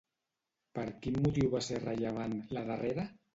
[0.79, 3.07] Per quin motiu va ser rellevant, la darrera?